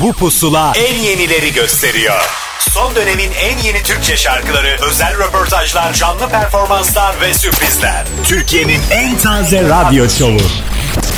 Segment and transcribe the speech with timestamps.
[0.00, 2.20] Bu pusula en yenileri gösteriyor.
[2.60, 8.04] Son dönemin en yeni Türkçe şarkıları, özel röportajlar, canlı performanslar ve sürprizler.
[8.24, 10.40] Türkiye'nin en taze radyo şovu.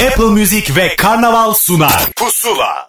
[0.06, 2.06] Apple Music ve Karnaval sunar.
[2.16, 2.88] Pusula.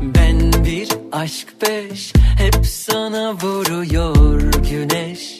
[0.00, 4.40] Ben bir aşk beş hep sana vuruyor
[4.70, 5.31] güneş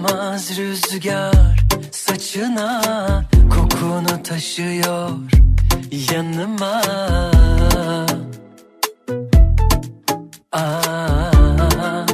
[0.00, 2.82] Kıyamaz rüzgar saçına
[3.50, 5.10] kokunu taşıyor
[6.12, 6.82] yanıma.
[10.52, 12.06] Aa,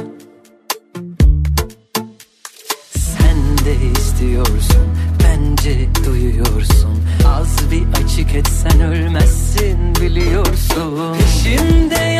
[2.91, 4.87] sen de istiyorsun
[5.23, 7.03] bence duyuyorsun.
[7.27, 11.17] Az bir açık etsen ölmezsin biliyorsun.
[11.17, 12.16] Peşimde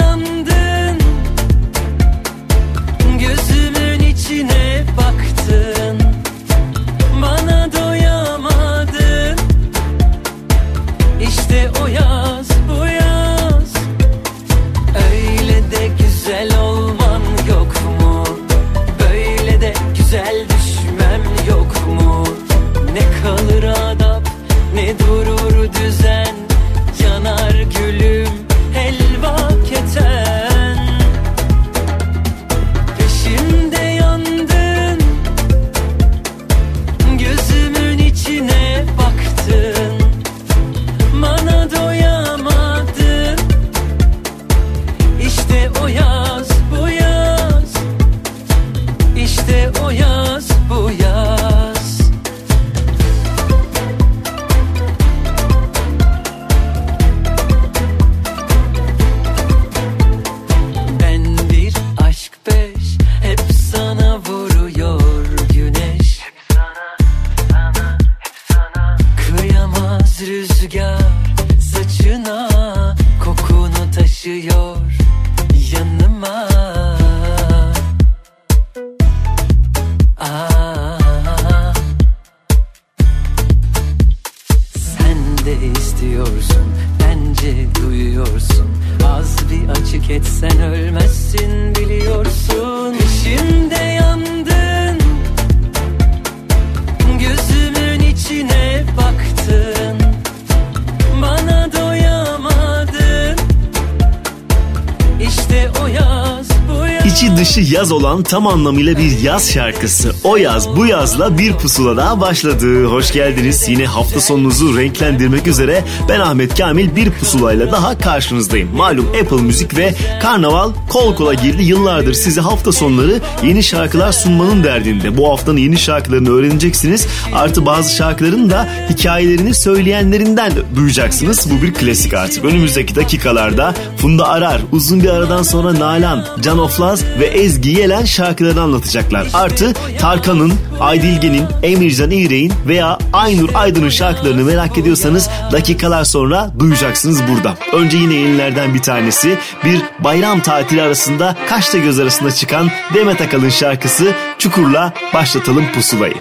[107.72, 110.16] yaz olan tam anlamıyla bir yaz şarkısı.
[110.24, 112.86] O yaz bu yazla bir pusula daha başladı.
[112.86, 113.70] Hoş geldiniz.
[113.70, 118.76] Yine hafta sonunuzu renklendirmek üzere ben Ahmet Kamil bir pusulayla daha karşınızdayım.
[118.76, 121.64] Malum Apple Müzik ve Karnaval kol kola girdi.
[121.64, 125.18] Yıllardır size hafta sonları yeni şarkılar sunmanın derdinde.
[125.18, 127.08] Bu haftanın yeni şarkılarını öğreneceksiniz.
[127.34, 131.48] Artı bazı şarkıların da hikayelerini söyleyenlerinden duyacaksınız.
[131.52, 132.46] Bu bir klasik artık.
[132.46, 137.26] Önümüzdeki dakikalarda Funda Arar, uzun bir aradan sonra Nalan, Can Oflaz ve
[137.57, 139.28] Ezgi Yelen şarkılarını anlatacaklar.
[139.34, 147.57] Artı Tarkan'ın, Aydilge'nin, Emircan İğrek'in veya Aynur Aydın'ın şarkılarını merak ediyorsanız dakikalar sonra duyacaksınız burada.
[147.73, 153.50] Önce yine yenilerden bir tanesi bir bayram tatili arasında kaşla göz arasında çıkan Demet Akalın
[153.50, 156.16] şarkısı Çukur'la başlatalım pusulayı.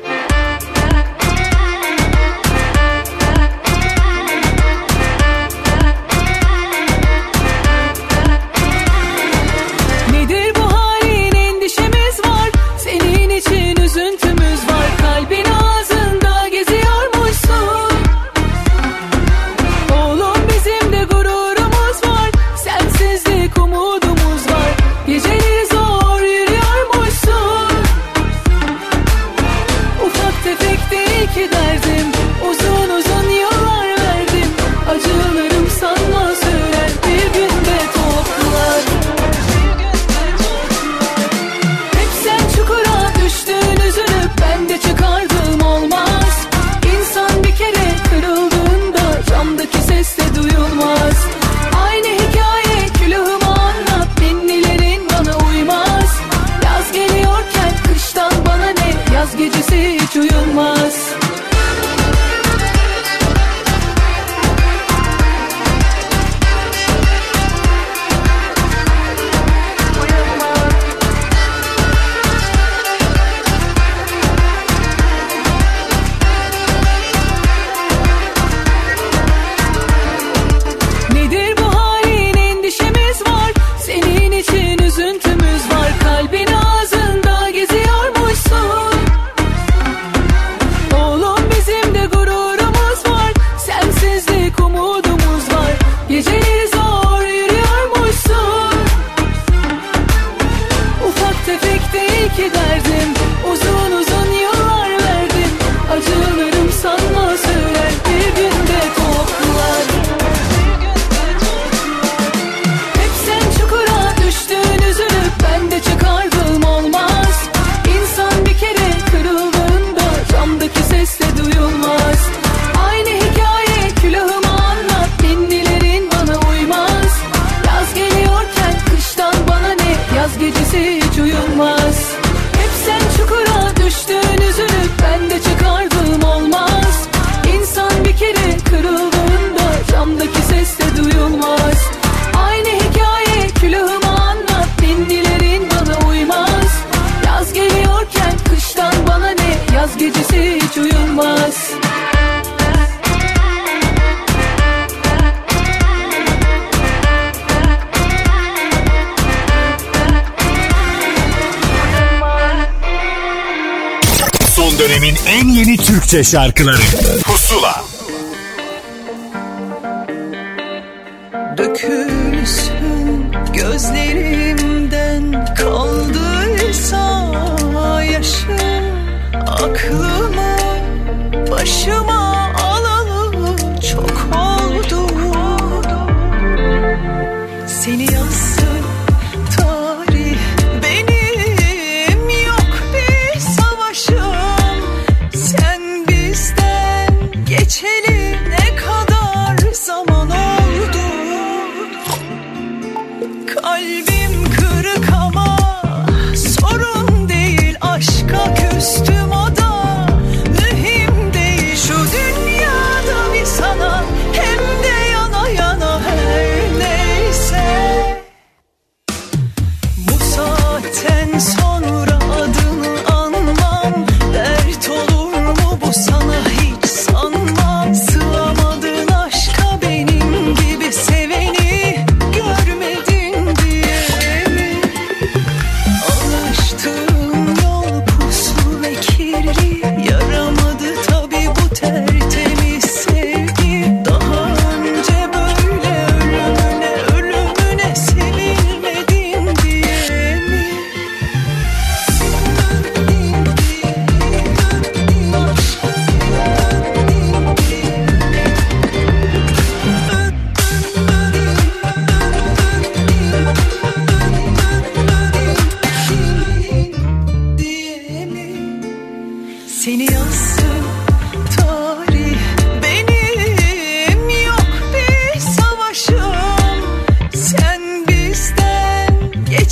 [166.17, 166.77] Türkçe şarkıları.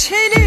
[0.05, 0.44] çelik.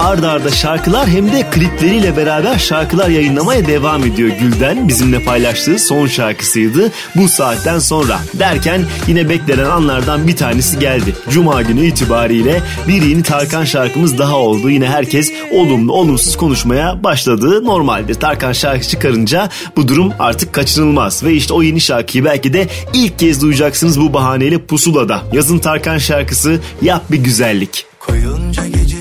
[0.00, 4.88] ard arda şarkılar hem de klipleriyle beraber şarkılar yayınlamaya devam ediyor Gülden.
[4.88, 8.20] Bizimle paylaştığı son şarkısıydı bu saatten sonra.
[8.34, 11.14] Derken yine beklenen anlardan bir tanesi geldi.
[11.30, 14.70] Cuma günü itibariyle bir yeni Tarkan şarkımız daha oldu.
[14.70, 17.64] Yine herkes olumlu olumsuz konuşmaya başladı.
[17.64, 21.24] Normaldir Tarkan şarkı çıkarınca bu durum artık kaçınılmaz.
[21.24, 25.22] Ve işte o yeni şarkıyı belki de ilk kez duyacaksınız bu bahaneyle Pusula'da.
[25.32, 27.86] Yazın Tarkan şarkısı Yap Bir Güzellik.
[28.00, 28.99] Koyunca gece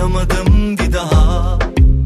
[0.00, 1.58] Yaşayamadım bir daha.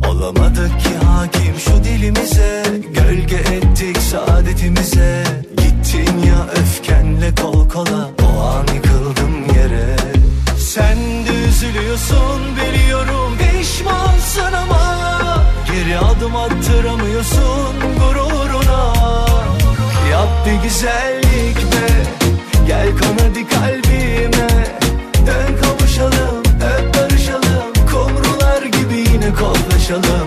[0.08, 2.62] Olamadık ki hakim şu dilimize.
[2.94, 5.24] Gölge ettik saadetimize.
[5.56, 8.10] Gittin ya öfkenle kol kola.
[8.22, 9.96] O an yıkıldım yere.
[10.58, 13.38] Sen de üzülüyorsun biliyorum.
[13.38, 14.94] Pişmansın ama
[15.66, 18.94] Geri adım attıramıyorsun gururuna.
[20.10, 21.86] Yap bir güzellik be.
[22.66, 23.83] Gel kanadı kalbime
[29.88, 30.23] çalar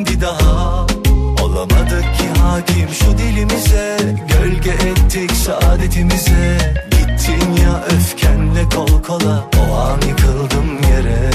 [0.00, 0.86] bir daha.
[1.42, 3.96] Olamadık ki hakim şu dilimize.
[4.28, 6.58] Gölge ettik saadetimize.
[6.90, 9.44] Gittin ya öfkenle kol kola.
[9.60, 11.30] O an yıkıldım yere.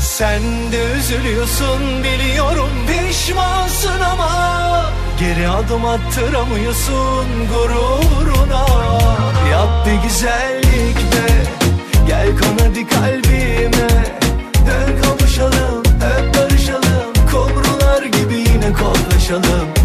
[0.00, 8.66] Sen de üzülüyorsun biliyorum pişmansın ama Geri adım attıramıyorsun gururuna.
[9.50, 11.28] Yap bir güzellik be
[12.06, 13.88] Gel kan kalbime.
[14.66, 15.87] Dön kavuşalım.
[19.28, 19.77] Kollaşalım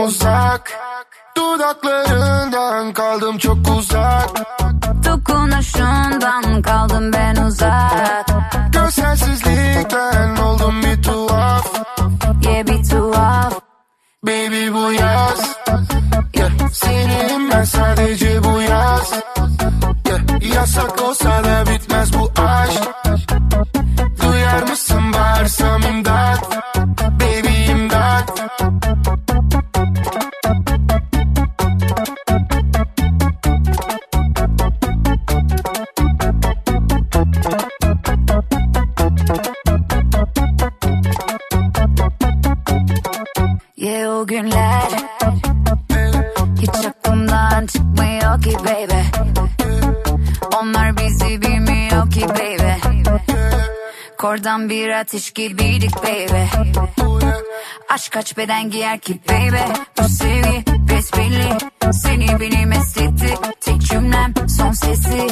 [0.00, 0.70] Kaldım uzak.
[1.36, 4.30] Dudaklarından kaldım çok uzak.
[5.04, 8.26] Dokunuşundan kaldım ben uzak.
[8.72, 11.66] Görselsizlikten oldum bir tuhaf.
[12.44, 13.54] Yeah bir tuhaf.
[14.26, 15.56] Baby bu yaz.
[16.34, 16.50] Yeah.
[16.72, 19.12] Senin ben sadece bu yaz.
[20.06, 20.54] Yeah.
[20.54, 22.82] Yasak olsa da bitmez bu aşk.
[24.22, 26.09] Duyar mısın bağırsam imdat
[55.00, 56.44] ateş gibiydik baby.
[57.88, 59.72] Aşk kaç beden giyer ki baby?
[59.98, 61.58] Bu sevgi besbelli.
[61.92, 65.28] Seni beni mest etti Tek cümlem son sesi.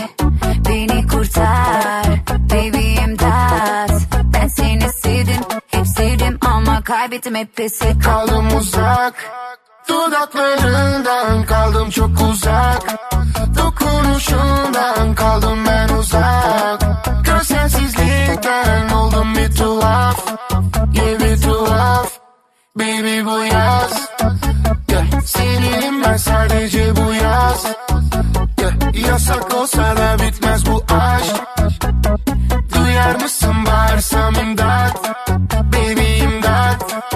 [0.68, 3.90] Beni kurtar Baby imdat.
[4.34, 9.47] Ben seni sevdim Hep sevdim ama kaybettim hep pes Kaldım uzak
[9.88, 12.82] Dudaklarından kaldım çok uzak
[13.56, 16.84] Dokunuşundan kaldım ben uzak
[17.24, 20.26] Görselsizlikten oldum bir tuhaf
[20.94, 22.18] Yeah bir tuhaf
[22.76, 24.08] Baby bu yaz
[24.90, 25.20] yeah.
[25.24, 27.66] Senin ben sadece bu yaz
[28.60, 29.08] yeah.
[29.08, 31.34] Yasak olsa da bitmez bu aşk
[32.74, 35.10] Duyar mısın bağırsam imdat
[35.72, 37.07] Baby imdat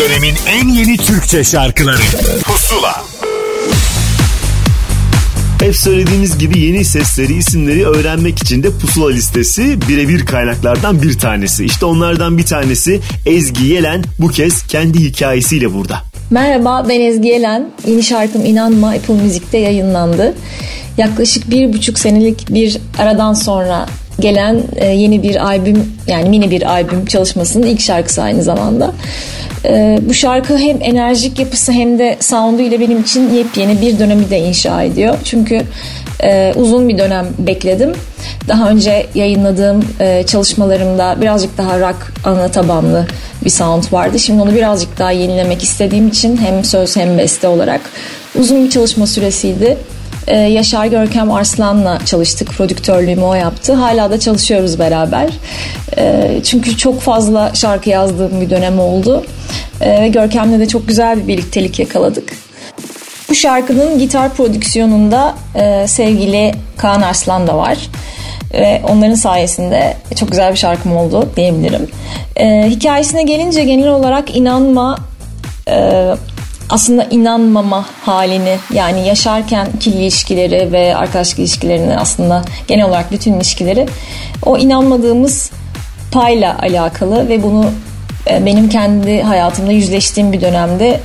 [0.00, 2.02] dönemin en yeni Türkçe şarkıları
[2.44, 3.02] Pusula
[5.60, 11.64] Hep söylediğimiz gibi yeni sesleri, isimleri öğrenmek için de pusula listesi birebir kaynaklardan bir tanesi.
[11.64, 15.98] İşte onlardan bir tanesi Ezgi Yelen bu kez kendi hikayesiyle burada.
[16.30, 17.70] Merhaba ben Ezgi Yelen.
[17.86, 20.34] Yeni şarkım İnanma Apple Müzik'te yayınlandı.
[20.98, 23.86] Yaklaşık bir buçuk senelik bir aradan sonra
[24.20, 28.92] gelen e, yeni bir albüm yani mini bir albüm çalışmasının ilk şarkısı aynı zamanda.
[29.64, 34.30] E, bu şarkı hem enerjik yapısı hem de sound'u ile benim için yepyeni bir dönemi
[34.30, 35.14] de inşa ediyor.
[35.24, 35.62] Çünkü
[36.22, 37.92] e, uzun bir dönem bekledim.
[38.48, 43.06] Daha önce yayınladığım e, çalışmalarımda birazcık daha rock ana tabanlı
[43.44, 44.18] bir sound vardı.
[44.18, 47.80] Şimdi onu birazcık daha yenilemek istediğim için hem söz hem beste olarak
[48.38, 49.76] uzun bir çalışma süresiydi.
[50.26, 52.48] Ee, Yaşar Görkem Arslan'la çalıştık.
[52.48, 53.72] Prodüktörlüğümü o yaptı.
[53.72, 55.30] Hala da çalışıyoruz beraber.
[55.98, 59.24] Ee, çünkü çok fazla şarkı yazdığım bir dönem oldu.
[59.80, 62.32] Ee, Görkem'le de çok güzel bir birliktelik yakaladık.
[63.30, 67.78] Bu şarkının gitar prodüksiyonunda e, sevgili Kaan Arslan da var.
[68.52, 71.88] Ve onların sayesinde çok güzel bir şarkım oldu diyebilirim.
[72.36, 74.98] E, hikayesine gelince genel olarak inanma
[75.68, 76.06] e,
[76.70, 83.86] aslında inanmama halini yani yaşarken ikili ilişkileri ve arkadaşlık ilişkilerini aslında genel olarak bütün ilişkileri
[84.46, 85.50] o inanmadığımız
[86.12, 87.70] payla alakalı ve bunu
[88.30, 91.00] e, benim kendi hayatımda yüzleştiğim bir dönemde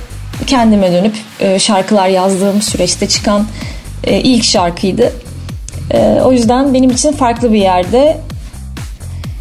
[0.46, 3.46] kendime dönüp e, şarkılar yazdığım süreçte çıkan
[4.04, 5.12] e, ilk şarkıydı.
[6.24, 8.16] O yüzden benim için farklı bir yerde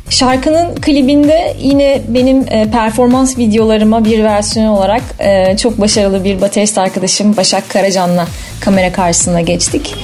[0.10, 6.78] Şarkının klibinde yine benim e, performans videolarıma bir versiyon olarak e, çok başarılı bir baterist
[6.78, 8.28] arkadaşım Başak Karacan'la
[8.60, 9.96] kamera karşısına geçtik.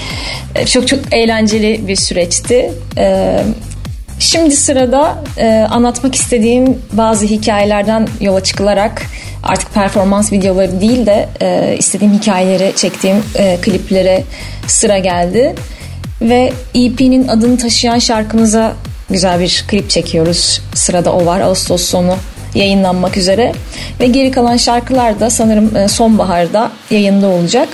[0.56, 2.72] E, çok çok eğlenceli bir süreçti.
[4.20, 5.24] Şimdi sırada
[5.70, 9.02] anlatmak istediğim bazı hikayelerden yola çıkılarak
[9.44, 11.30] artık performans videoları değil de
[11.80, 13.18] istediğim hikayeleri çektiğim
[13.62, 14.24] kliplere
[14.68, 15.56] sıra geldi.
[16.22, 18.74] Ve EP'nin adını taşıyan şarkımıza
[19.12, 20.62] güzel bir klip çekiyoruz.
[20.76, 21.40] Sırada o var.
[21.40, 22.16] Ağustos sonu
[22.56, 23.54] yayınlanmak üzere.
[24.00, 27.70] Ve geri kalan şarkılar da sanırım e, sonbaharda yayında olacak.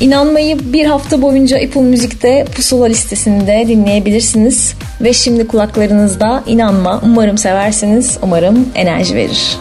[0.00, 4.74] İnanmayı bir hafta boyunca Apple Müzik'te pusula listesinde dinleyebilirsiniz.
[5.00, 7.00] Ve şimdi kulaklarınızda inanma.
[7.04, 8.18] Umarım seversiniz.
[8.22, 9.58] Umarım enerji verir.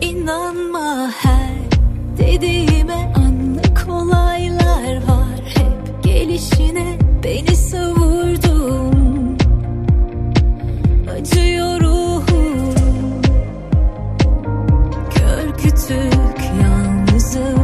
[0.00, 1.54] İnanma her
[2.18, 8.33] dediğime anlık olaylar var hep gelişine beni savurdun
[17.34, 17.63] do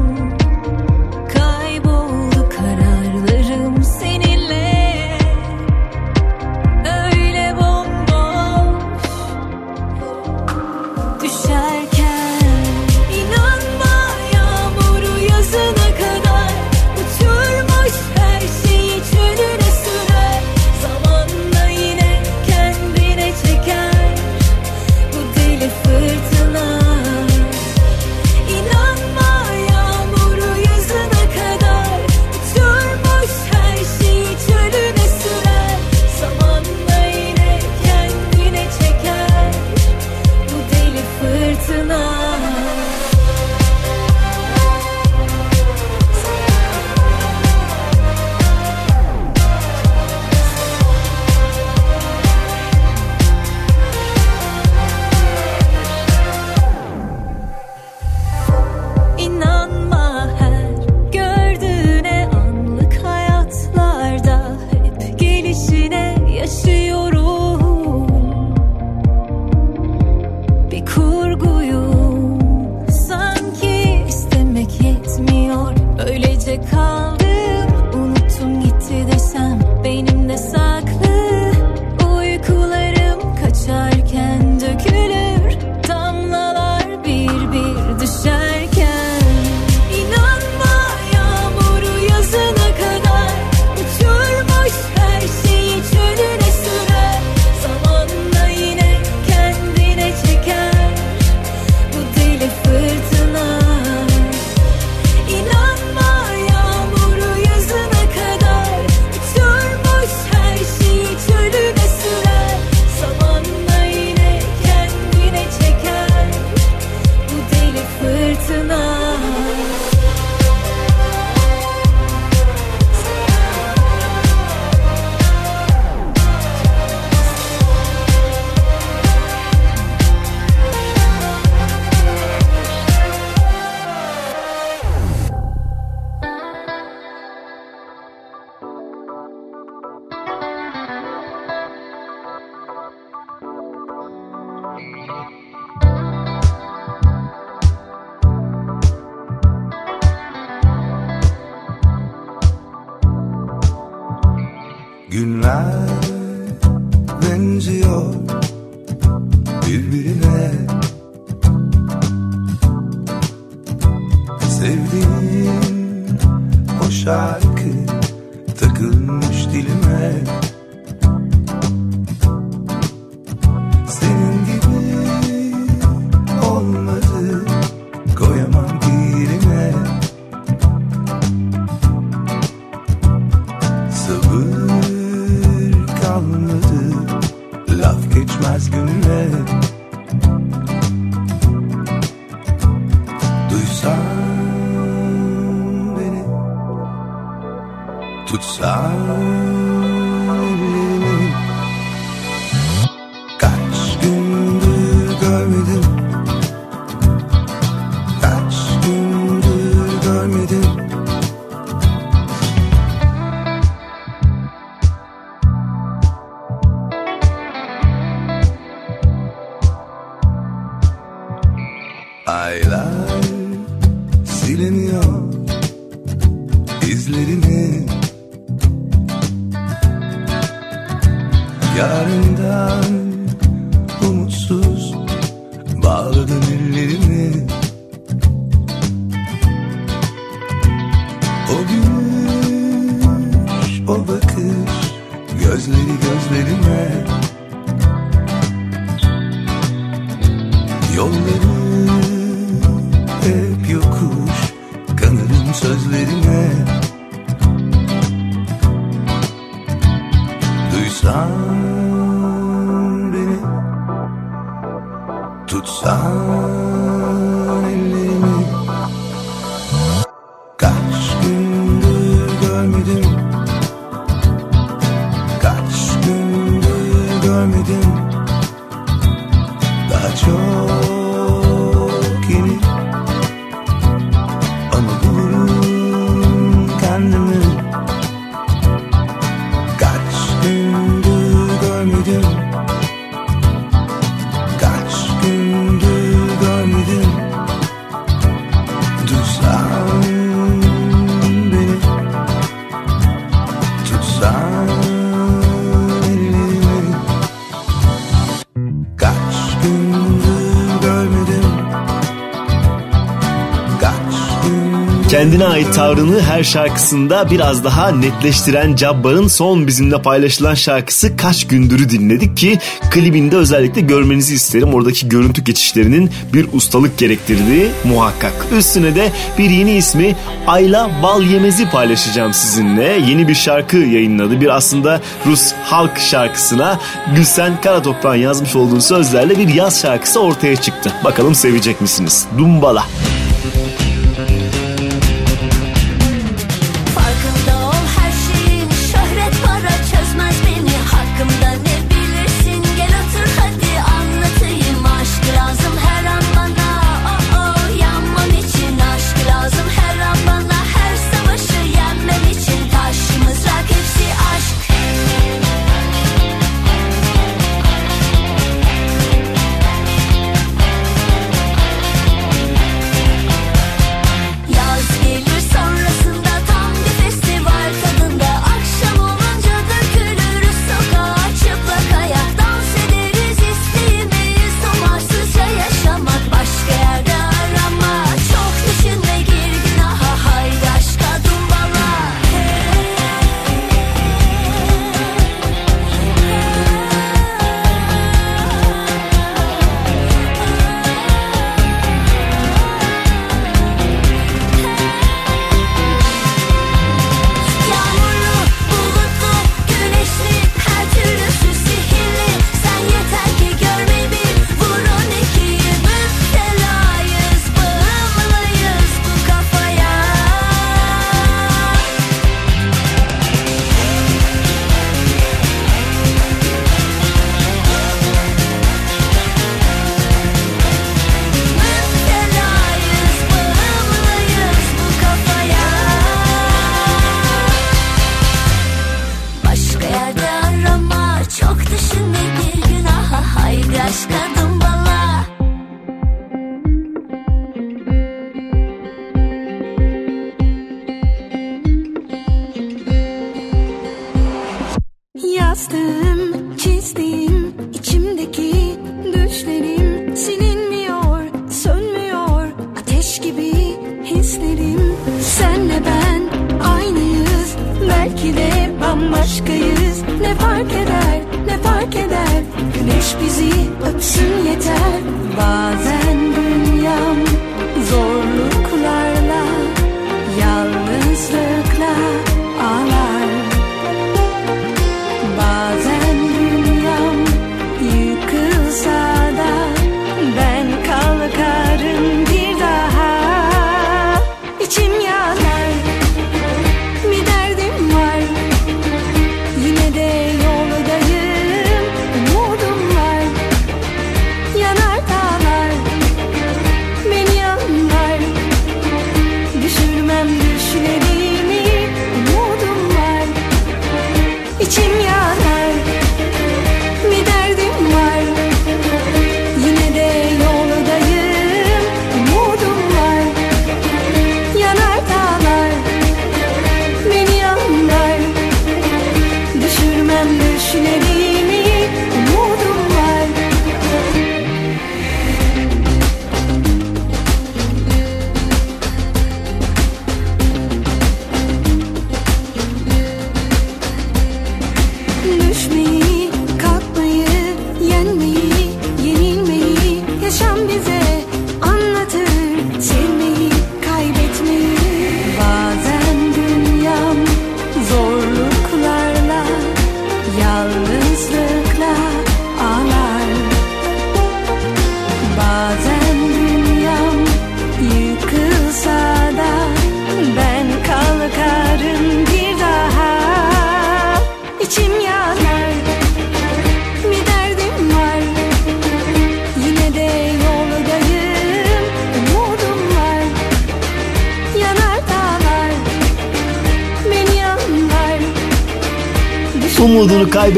[315.21, 321.91] kendine ait tavrını her şarkısında biraz daha netleştiren Cabbar'ın son bizimle paylaşılan şarkısı Kaç Gündür'ü
[321.91, 322.59] dinledik ki
[322.91, 324.75] klibinde özellikle görmenizi isterim.
[324.75, 328.33] Oradaki görüntü geçişlerinin bir ustalık gerektirdiği muhakkak.
[328.59, 333.01] Üstüne de bir yeni ismi Ayla Bal Yemez'i paylaşacağım sizinle.
[333.09, 334.41] Yeni bir şarkı yayınladı.
[334.41, 336.81] Bir aslında Rus halk şarkısına
[337.17, 340.93] Gülsen Karatoprak'ın yazmış olduğu sözlerle bir yaz şarkısı ortaya çıktı.
[341.05, 342.27] Bakalım sevecek misiniz?
[342.39, 342.51] Dumbala.
[342.71, 343.10] Dumbala.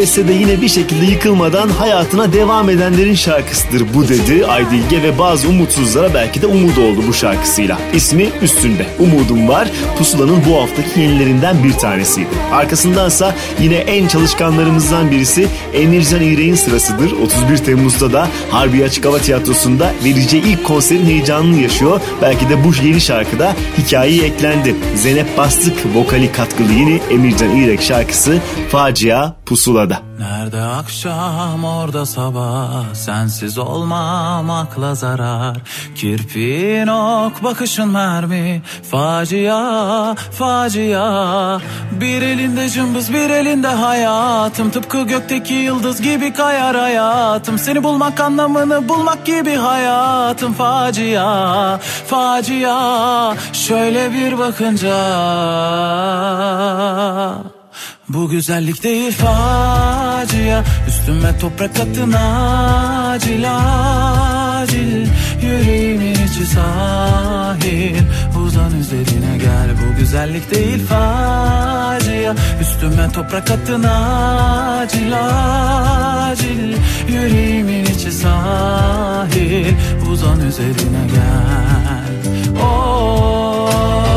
[0.02, 5.48] Kaybetse de yine bir şekilde yıkılmadan hayatına devam edenlerin şarkısıdır bu dedi Aydilge ve bazı
[5.48, 7.78] umutsuzlara belki de umut oldu bu şarkısıyla.
[7.94, 8.86] İsmi üstünde.
[8.98, 9.68] Umudum var.
[9.98, 12.28] Pusula'nın bu haftaki yenilerinden bir tanesiydi.
[12.52, 17.12] Arkasındansa yine en çalışkanlarımızdan birisi Emircan İğrek'in sırasıdır.
[17.12, 22.00] 31 Temmuz'da da Harbi Açık Hava Tiyatrosu'nda vereceği ilk konserin heyecanını yaşıyor.
[22.22, 24.74] Belki de bu yeni şarkıda hikayeyi eklendi.
[24.96, 28.38] Zeynep Bastık vokali katkılı yeni Emircan İğrek şarkısı
[28.68, 30.02] Facia Pusula'da.
[30.18, 32.94] Nerede akşam orada sabah.
[32.94, 35.56] Sensiz olmam akla zarar.
[35.94, 38.62] Kirpiğin ok bakışın mermi.
[38.90, 41.60] Facia facia.
[42.00, 44.70] Bir elinde cımbız bir elinde hayatım.
[44.70, 47.58] Tıpkı gökteki yıldız gibi kayar hayatım.
[47.58, 50.52] Seni bulmak anlamını bulmak gibi hayatım.
[50.52, 53.34] Facia facia.
[53.52, 54.92] Şöyle bir bakınca
[58.12, 60.64] bu güzellik değil facia.
[60.88, 63.44] Üstüme toprak atın acil
[64.60, 65.06] acil.
[65.42, 67.96] Yüreğimin içi sahil.
[68.46, 69.68] Uzan üzerine gel.
[69.70, 72.34] Bu güzellik değil facia.
[72.60, 75.12] Üstüme toprak atın acil
[76.30, 76.76] acil.
[77.08, 79.74] Yüreğimin içi sahil.
[80.10, 82.62] Uzan üzerine gel.
[82.62, 84.11] Of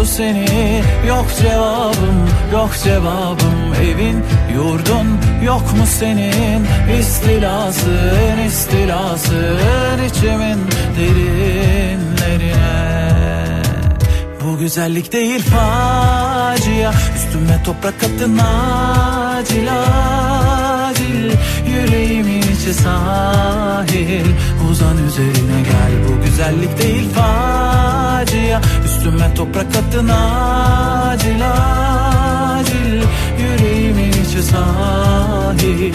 [0.00, 0.82] sordu seni.
[1.08, 3.74] Yok cevabım yok cevabım.
[3.82, 6.66] Evin yurdun yok mu senin?
[7.00, 10.58] İstilasın istilasın içimin
[10.98, 12.60] derinlerine.
[14.44, 16.92] Bu güzellik değil facia.
[17.16, 19.68] Üstüme toprak atın acil
[20.88, 21.30] acil.
[21.66, 24.26] Yüreğimin içi sahil
[24.70, 25.92] Uzan üzerine gel.
[26.08, 28.60] Bu güzellik değil facia.
[28.84, 33.02] Üstüme toprak atın acil acil.
[33.38, 35.94] Yüreğimin içi sahil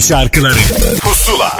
[0.00, 0.58] Türkçe şarkıları
[1.00, 1.56] Pusula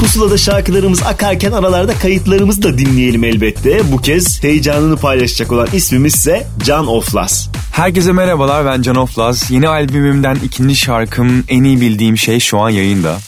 [0.00, 3.92] Pusula'da şarkılarımız akarken aralarda kayıtlarımızı da dinleyelim elbette.
[3.92, 7.48] Bu kez heyecanını paylaşacak olan ismimiz ise Can Oflas.
[7.72, 9.50] Herkese merhabalar ben Can Oflaz.
[9.50, 13.18] Yeni albümümden ikinci şarkım en iyi bildiğim şey şu an yayında.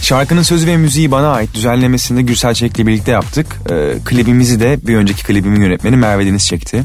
[0.00, 1.54] Şarkının sözü ve müziği bana ait.
[1.54, 3.46] Düzenlemesini Gürsel Çelik'le birlikte yaptık.
[3.70, 6.84] Ee, klibimizi de bir önceki klibimin yönetmeni Merve Deniz çekti.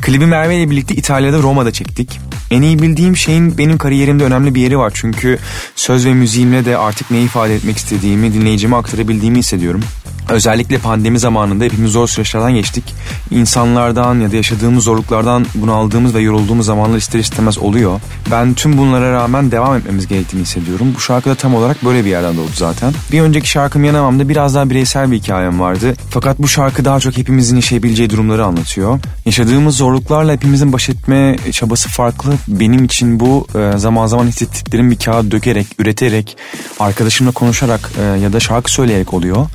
[0.00, 2.19] Klibi Merve ile birlikte İtalya'da Roma'da çektik.
[2.50, 4.92] En iyi bildiğim şeyin benim kariyerimde önemli bir yeri var.
[4.94, 5.38] Çünkü
[5.76, 9.80] söz ve müziğimle de artık ne ifade etmek istediğimi dinleyicime aktarabildiğimi hissediyorum.
[10.28, 12.84] Özellikle pandemi zamanında hepimiz zor süreçlerden geçtik.
[13.30, 18.00] İnsanlardan ya da yaşadığımız zorluklardan bunaldığımız ve yorulduğumuz zamanlar ister istemez oluyor.
[18.30, 20.92] Ben tüm bunlara rağmen devam etmemiz gerektiğini hissediyorum.
[20.96, 22.92] Bu şarkı da tam olarak böyle bir yerden doğdu zaten.
[23.12, 25.94] Bir önceki şarkım Yanamam'da biraz daha bireysel bir hikayem vardı.
[26.10, 28.98] Fakat bu şarkı daha çok hepimizin yaşayabileceği durumları anlatıyor.
[29.26, 32.32] Yaşadığımız zorluklarla hepimizin baş etme çabası farklı.
[32.48, 36.36] Benim için bu e, zaman zaman hissettiklerimi bir kağıt dökerek, üreterek,
[36.80, 39.46] arkadaşımla konuşarak e, ya da şarkı söyleyerek oluyor.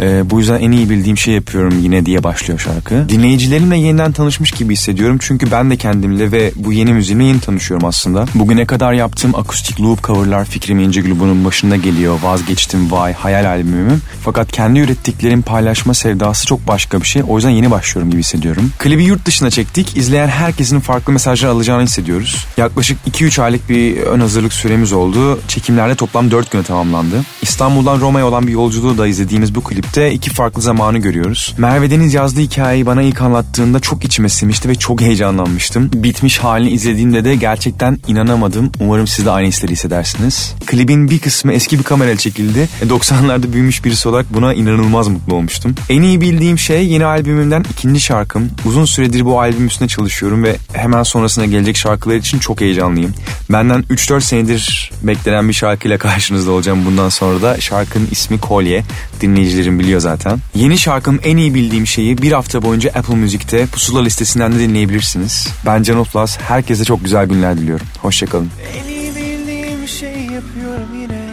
[0.00, 3.08] E, bu yüzden en iyi bildiğim şey yapıyorum yine diye başlıyor şarkı.
[3.08, 5.18] Dinleyicilerimle yeniden tanışmış gibi hissediyorum.
[5.20, 8.11] Çünkü ben de kendimle ve bu yeni müziğimle yeni tanışıyorum aslında.
[8.34, 12.18] Bugüne kadar yaptığım akustik loop coverlar Fikrim İnce bunun başında geliyor.
[12.22, 14.02] Vazgeçtim Vay Hayal albümüm.
[14.24, 17.22] Fakat kendi ürettiklerim paylaşma sevdası çok başka bir şey.
[17.28, 18.70] O yüzden yeni başlıyorum gibi hissediyorum.
[18.78, 19.96] Klibi yurt dışına çektik.
[19.96, 22.46] İzleyen herkesin farklı mesajlar alacağını hissediyoruz.
[22.56, 25.40] Yaklaşık 2-3 aylık bir ön hazırlık süremiz oldu.
[25.48, 27.22] Çekimlerle toplam 4 güne tamamlandı.
[27.42, 31.54] İstanbul'dan Roma'ya olan bir yolculuğu da izlediğimiz bu klipte iki farklı zamanı görüyoruz.
[31.58, 35.90] Merve Deniz yazdığı hikayeyi bana ilk anlattığında çok içime sinmişti ve çok heyecanlanmıştım.
[35.94, 38.72] Bitmiş halini izlediğimde de gerçekten inanamadım.
[38.80, 40.54] Umarım siz de aynı hisleri hissedersiniz.
[40.66, 42.68] Klibin bir kısmı eski bir kamerayla çekildi.
[42.82, 45.74] E, 90'larda büyümüş birisi olarak buna inanılmaz mutlu olmuştum.
[45.88, 48.50] En iyi bildiğim şey yeni albümümden ikinci şarkım.
[48.64, 53.14] Uzun süredir bu albüm üstüne çalışıyorum ve hemen sonrasına gelecek şarkılar için çok heyecanlıyım.
[53.52, 57.60] Benden 3-4 senedir beklenen bir şarkıyla karşınızda olacağım bundan sonra da.
[57.60, 58.84] Şarkının ismi Kolye.
[59.20, 60.38] Dinleyicilerim biliyor zaten.
[60.54, 65.48] Yeni şarkım en iyi bildiğim şeyi bir hafta boyunca Apple Müzik'te pusula listesinden de dinleyebilirsiniz.
[65.66, 66.38] Ben Can Otlas.
[66.38, 67.86] Herkese çok güzel günler diliyorum.
[68.02, 68.50] Hoşçakalın.
[68.76, 71.28] En bildiğim şey yapıyorum yine.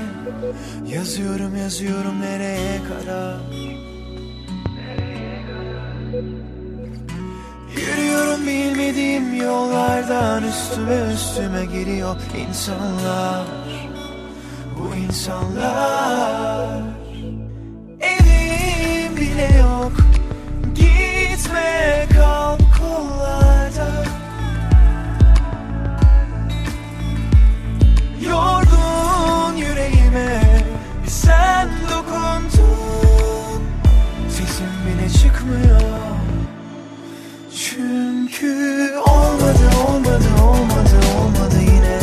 [0.96, 2.22] Yazıyorum yazıyorum.
[2.22, 3.38] Nereye kadar?
[7.76, 12.16] Yürüyorum bilmediğim yollardan üstüme üstüme geliyor
[12.48, 13.46] insanlar.
[14.80, 16.82] Bu insanlar.
[18.02, 19.92] Evim bile yok.
[20.76, 22.69] Gitme kal.
[32.40, 33.60] yandın
[34.30, 35.82] Sesim bile çıkmıyor.
[37.56, 42.00] Çünkü olmadı olmadı olmadı olmadı yine.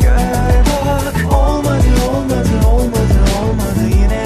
[0.00, 4.24] Gel bak olmadı olmadı olmadı olmadı yine.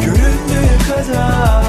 [0.00, 1.63] Göründüğü kadar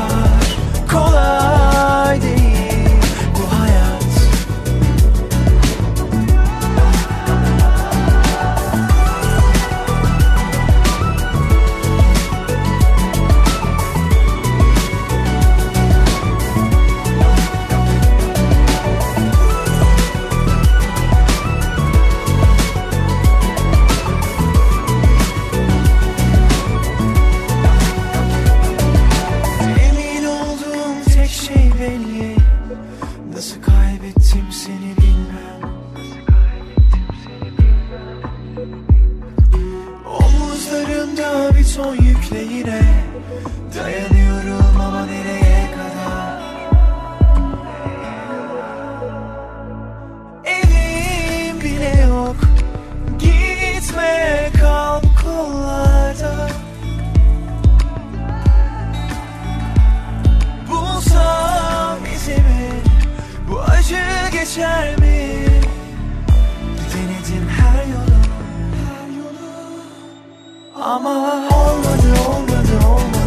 [64.56, 65.46] geçer mi?
[66.92, 68.20] Denedin her yolu,
[68.86, 69.52] her yolu.
[70.84, 71.10] Ama
[71.56, 73.25] olmadı olmadı olmadı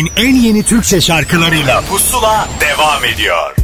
[0.00, 3.59] Türkiye'nin en yeni Türkçe şarkılarıyla Pusula devam ediyor.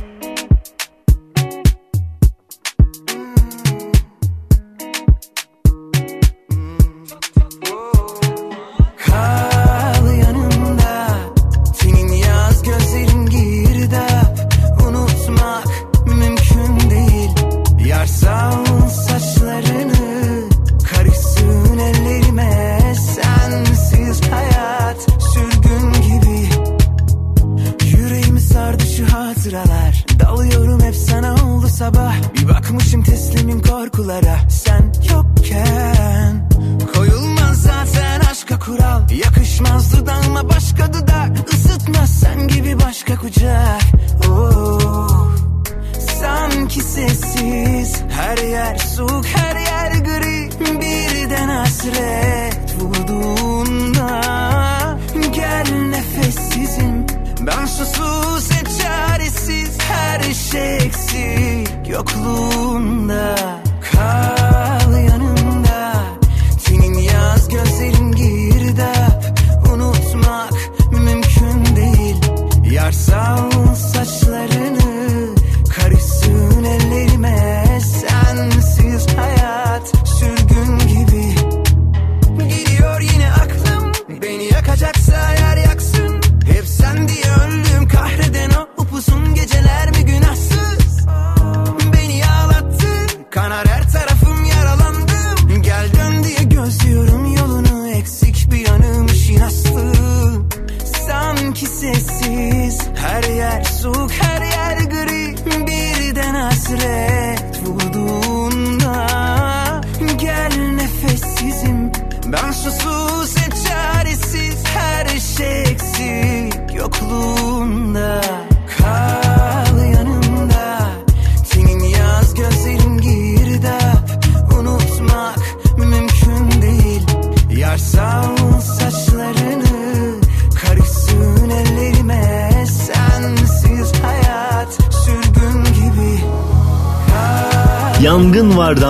[73.07, 73.96] salsa.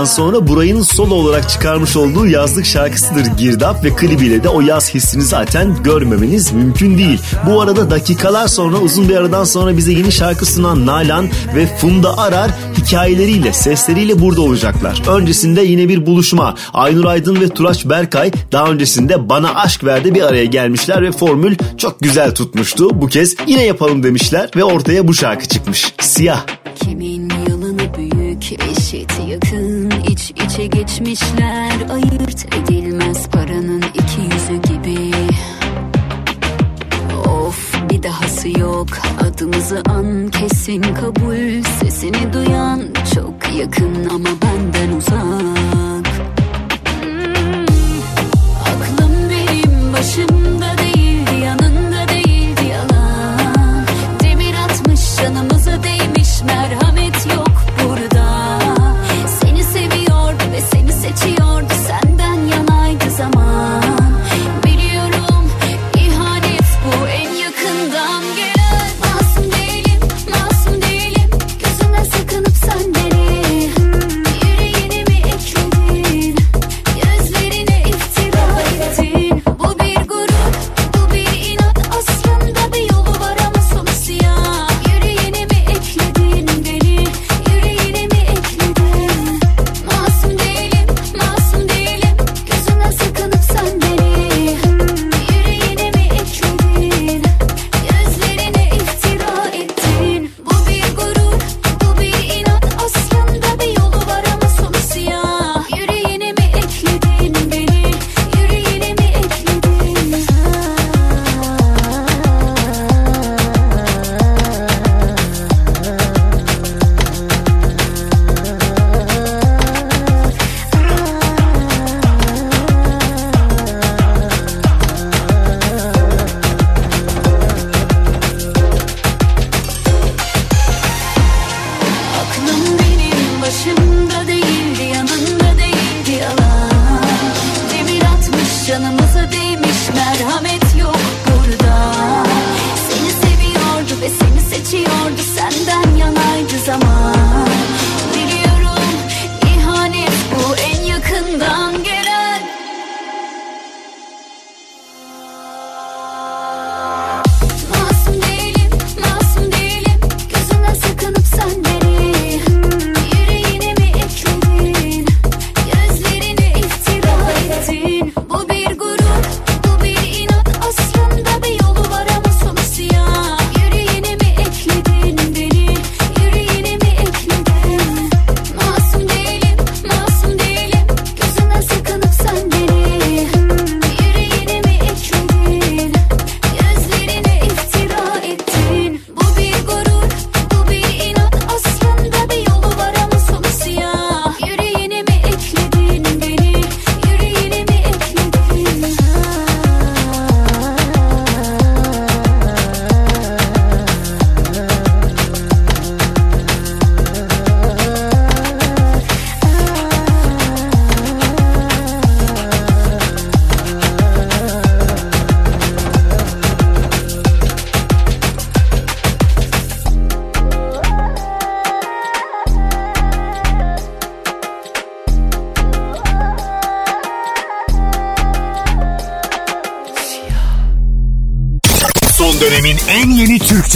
[0.06, 5.22] sonra Buray'ın solo olarak çıkarmış olduğu yazlık şarkısıdır Girdap ve klibiyle de o yaz hissini
[5.22, 7.20] zaten görmemeniz mümkün değil.
[7.46, 12.18] Bu arada dakikalar sonra uzun bir aradan sonra bize yeni şarkı sunan Nalan ve Funda
[12.18, 15.02] Arar hikayeleriyle, sesleriyle burada olacaklar.
[15.08, 16.54] Öncesinde yine bir buluşma.
[16.72, 21.56] Aynur Aydın ve Turaç Berkay daha öncesinde Bana Aşk Verdi bir araya gelmişler ve formül
[21.78, 23.02] çok güzel tutmuştu.
[23.02, 25.94] Bu kez yine yapalım demişler ve ortaya bu şarkı çıkmış.
[26.00, 26.44] Siyah.
[26.80, 29.15] Kimin yalanı büyük eşit
[30.30, 35.10] iç içe geçmişler Ayırt edilmez paranın iki yüzü gibi.
[37.28, 38.88] Of bir dahası yok
[39.20, 41.62] adımızı an kesin kabul.
[41.80, 42.82] Sesini duyan
[43.14, 45.85] çok yakın ama benden uzak.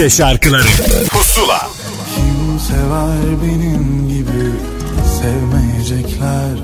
[0.01, 0.69] Türkçe şarkıları.
[1.11, 1.69] Pusula.
[2.15, 4.51] Kim sever benim gibi
[5.21, 6.59] sevmeyecekler?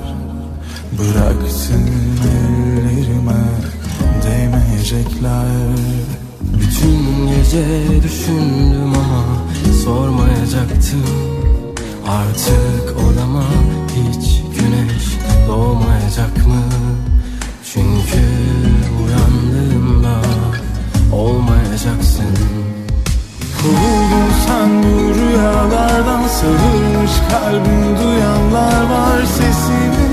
[0.97, 1.89] Bıraksın
[2.23, 3.43] ellerime
[4.23, 5.45] değmeyecekler
[6.41, 9.25] Bütün gece düşündüm ama
[9.85, 11.05] sormayacaktım.
[12.07, 12.86] Artık
[27.31, 30.07] Kalbim duyanlar var sesini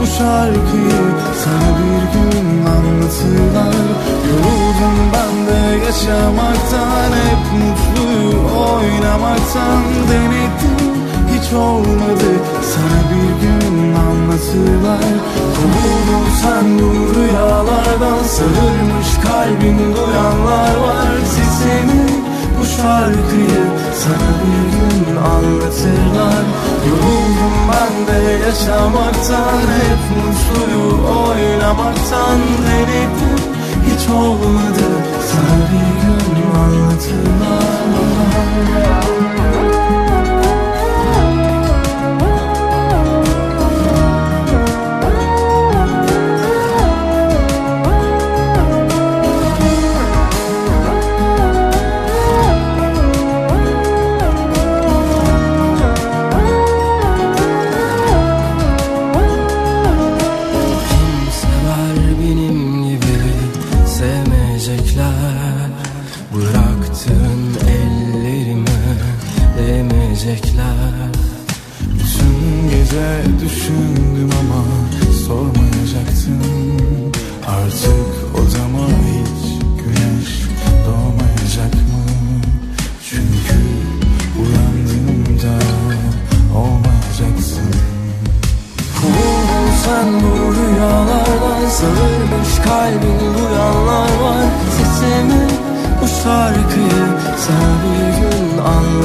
[0.00, 1.04] Bu şarkıyı
[1.44, 3.84] sana bir gün anlatırlar.
[4.28, 8.38] Yoruldum ben de yaşamaktan Hep mutluyu
[8.68, 10.94] oynamaktan Denettim.
[11.34, 12.30] Hiç olmadı
[12.72, 15.14] Sana bir gün anlatırlar.
[15.56, 22.23] Kovuldun sen bu rüyalardan Sarılmış kalbin duyanlar var sesini
[22.64, 26.44] bu şarkıyı sana bir gün anlatırlar.
[26.88, 33.44] Yoruldum ben de yaşamaktan Hep mutluyu oynamaktan Denedim.
[33.86, 34.86] Hiç olmadı
[35.30, 37.84] Sana bir gün anlatırlar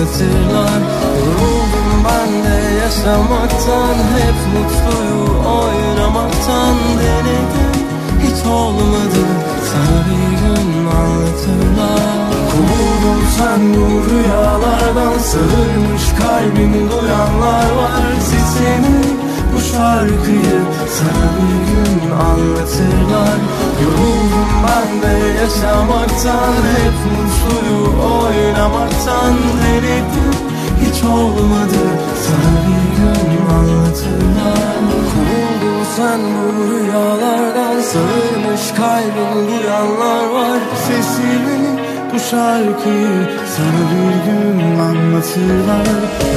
[0.09, 0.81] anlatırlar
[1.19, 7.75] Yoruldum ben de yaşamaktan Hep mutluyu oynamaktan Denedim.
[8.23, 9.23] Hiç olmadı
[9.69, 12.29] Sana bir gün anlatırlar.
[12.51, 18.03] Kovuldun sen bu rüyalardan Sarılmış kalbin duyanlar var.
[18.19, 19.19] Sesimi
[19.55, 20.61] bu şarkıyı
[20.97, 23.39] sana bir gün anlatırlar
[23.83, 27.81] Yoruldum ben de yaşamaktan Hep mutluyu
[28.13, 30.33] oynamaktan Denedim
[30.81, 31.81] hiç olmadı.
[32.25, 34.79] Sana bir gün anlatırlar
[35.11, 37.81] Kovuldun sen bu rüyalardan.
[37.81, 40.59] Sağırmış kalbin duyanlar var.
[40.87, 41.79] Sesimi
[42.13, 45.87] bu şarkıyı sana bir gün anlatırlar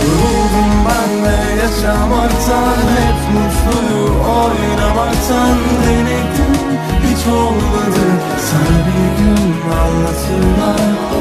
[0.05, 6.53] Yoruldum ben de yaşamaktan Hep mutluyu oynamaktan Denedim
[7.13, 8.05] hiç olmadı.
[8.51, 11.13] Sana bir gün anlatırlar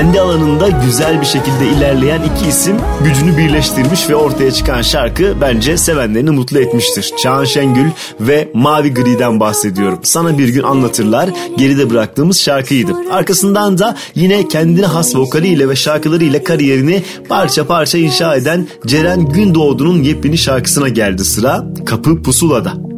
[0.00, 5.76] Kendi alanında güzel bir şekilde ilerleyen iki isim gücünü birleştirmiş ve ortaya çıkan şarkı bence
[5.76, 7.12] sevenlerini mutlu etmiştir.
[7.18, 7.90] Çağan Şengül
[8.20, 9.98] ve Mavi Gri'den bahsediyorum.
[10.02, 12.92] Sana bir gün anlatırlar geride bıraktığımız şarkıydı.
[13.10, 20.02] Arkasından da yine kendine has vokaliyle ve şarkılarıyla kariyerini parça parça inşa eden Ceren Gündoğdu'nun
[20.02, 22.89] yepyeni şarkısına geldi sıra Kapı Pusula'da.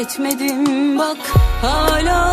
[0.00, 0.98] Etmedim.
[0.98, 1.16] Bak
[1.62, 2.29] hala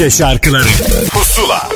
[0.00, 0.68] Türkçe şarkıları
[1.10, 1.68] Pusula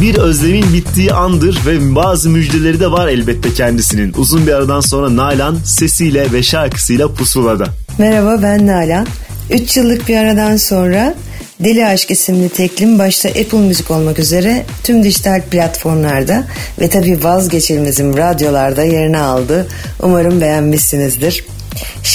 [0.00, 4.12] Bir özlemin bittiği andır ve bazı müjdeleri de var elbette kendisinin.
[4.16, 7.66] Uzun bir aradan sonra Nalan sesiyle ve şarkısıyla pusulada.
[7.98, 9.06] Merhaba ben Nalan.
[9.50, 11.14] 3 yıllık bir aradan sonra
[11.60, 16.44] Deli Aşk isimli teklim başta Apple Müzik olmak üzere tüm dijital platformlarda
[16.80, 19.68] ve tabi vazgeçilmezim radyolarda yerini aldı.
[20.02, 21.44] Umarım beğenmişsinizdir.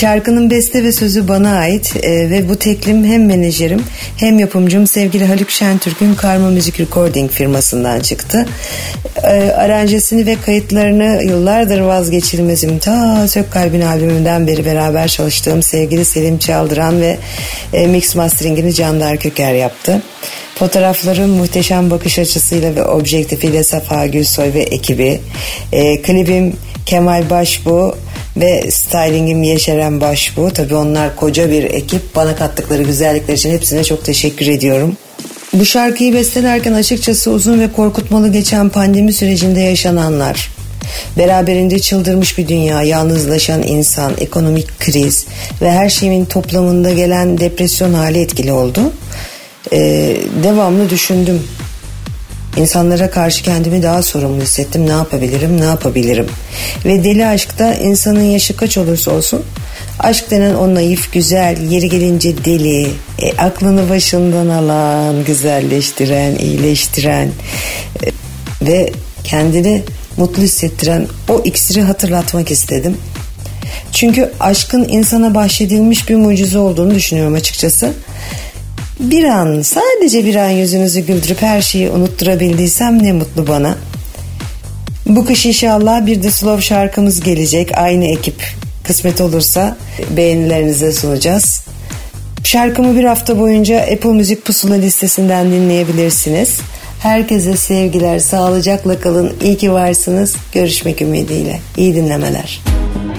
[0.04, 3.84] Şarkının beste ve sözü bana ait e, ve bu teklim hem menajerim
[4.18, 8.46] hem yapımcım sevgili Haluk Şentürk'ün Karma Müzik Recording firmasından çıktı.
[9.24, 16.40] E, aranjesini ve kayıtlarını yıllardır vazgeçilmezim ta Sök Kalbin albümünden beri beraber çalıştığım sevgili Selim
[16.40, 17.18] Çaldıran ve
[17.74, 20.02] e, mix masteringini Candar Köker yaptı.
[20.56, 25.20] Fotoğrafların muhteşem bakış açısıyla ve objektifiyle Safa Gülsoy ve ekibi.
[25.72, 27.96] E, klibim Kemal Başbu
[28.38, 30.54] ve stylingim Yeşeren Başbu.
[30.54, 32.16] Tabii onlar koca bir ekip.
[32.16, 34.98] Bana kattıkları güzellikler için hepsine çok teşekkür ediyorum.
[35.54, 40.50] Bu şarkıyı bestelerken açıkçası uzun ve korkutmalı geçen pandemi sürecinde yaşananlar,
[41.18, 45.26] beraberinde çıldırmış bir dünya, yalnızlaşan insan, ekonomik kriz
[45.62, 48.80] ve her şeyin toplamında gelen depresyon hali etkili oldu.
[49.74, 51.44] Ee, devamlı düşündüm.
[52.58, 54.88] İnsanlara karşı kendimi daha sorumlu hissettim.
[54.88, 56.28] Ne yapabilirim, ne yapabilirim?
[56.86, 59.44] Ve deli aşkta insanın yaşı kaç olursa olsun
[60.00, 62.90] aşk denen o naif, güzel, yeri gelince deli,
[63.22, 67.28] e, aklını başından alan, güzelleştiren, iyileştiren
[68.06, 68.12] e,
[68.62, 68.92] ve
[69.24, 69.84] kendini
[70.18, 72.98] mutlu hissettiren o iksiri hatırlatmak istedim.
[73.92, 77.94] Çünkü aşkın insana bahşedilmiş bir mucize olduğunu düşünüyorum açıkçası.
[79.00, 83.76] Bir an sadece bir an yüzünüzü güldürüp her şeyi unutturabildiysem ne mutlu bana.
[85.06, 87.78] Bu kış inşallah bir de slow şarkımız gelecek.
[87.78, 88.44] Aynı ekip
[88.84, 89.78] kısmet olursa
[90.18, 91.64] beğenilerinize sunacağız.
[92.44, 96.60] Şarkımı bir hafta boyunca Apple Müzik Pusula listesinden dinleyebilirsiniz.
[97.00, 99.34] Herkese sevgiler, sağlıcakla kalın.
[99.44, 100.36] İyi ki varsınız.
[100.54, 101.60] Görüşmek ümidiyle.
[101.78, 102.62] İyi dinlemeler.
[103.10, 103.13] Bir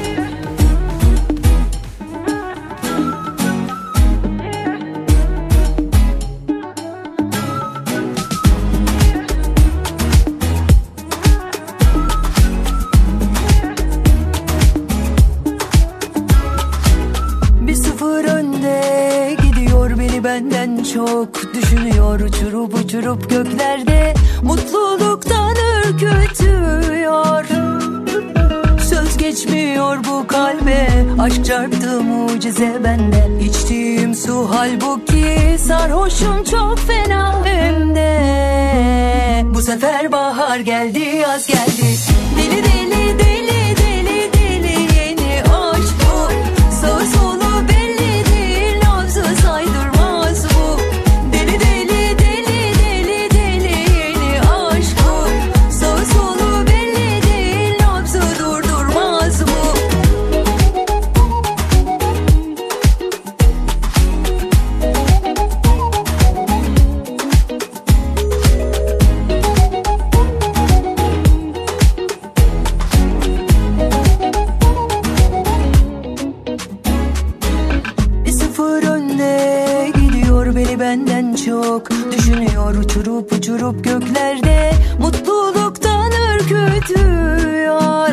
[22.95, 27.45] uçurup göklerde Mutluluktan ürkütüyor.
[28.88, 30.88] Söz geçmiyor bu kalbe
[31.20, 33.45] Aşk çarptı mucize bende.
[33.45, 41.97] İçtiğim su halbuki Sarhoşum çok fena hem de Bu sefer bahar geldi yaz geldi.
[42.38, 43.84] Deli deli deli deli
[80.80, 88.08] benden çok Düşünüyor uçurup uçurup göklerde Mutluluktan ürkütüyor.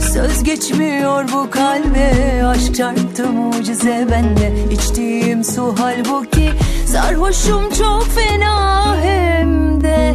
[0.00, 4.52] Söz geçmiyor bu kalbe Aşk çarptı mucize bende.
[4.72, 6.50] İçtiğim su halbuki
[6.86, 10.14] Sarhoşum çok fena hem de.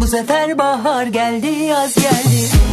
[0.00, 2.71] Bu sefer bahar geldi yaz geldi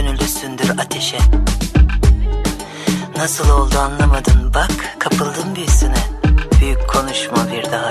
[0.00, 1.18] gönüllüsündür ateşe.
[3.16, 6.04] Nasıl oldu anlamadın bak kapıldım büyüsüne
[6.60, 7.90] Büyük konuşma bir daha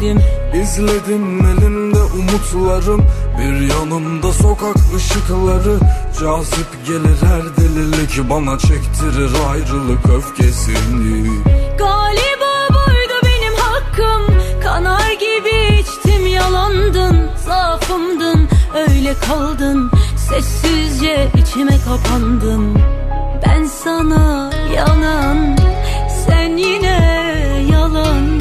[0.00, 0.22] Dinledim
[0.54, 3.06] İzledim elimde umutlarım
[3.38, 5.78] Bir yanımda sokak ışıkları.
[6.20, 11.42] Cazip gelir her delilik Bana çektirir ayrılık öfkesini.
[11.78, 14.36] Galiba buydu benim hakkım.
[14.62, 18.48] Kanar gibi içtim yalandın Zaafımdın.
[18.88, 22.78] Öyle kaldın Sessizce içime kapandın.
[23.46, 25.56] Ben sana yanan
[26.26, 27.00] Sen yine
[27.72, 28.39] yalan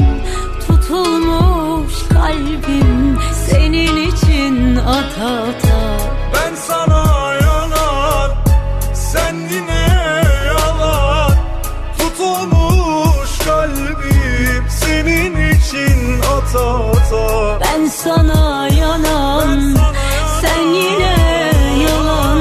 [2.20, 3.18] kalbim
[3.48, 5.80] Senin için ata ata
[6.34, 7.04] Ben sana
[7.46, 8.32] yanar
[8.94, 9.84] Sen yine
[10.48, 11.32] yalan
[11.98, 19.76] Tutulmuş kalbim Senin için ata ata Ben sana yanan
[20.42, 21.16] Sen yine
[21.88, 22.40] yalan.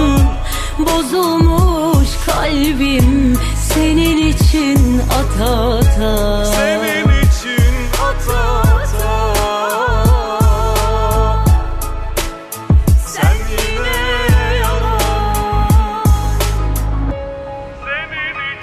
[0.78, 3.38] Bozulmuş kalbim
[3.74, 6.38] Senin için ata ata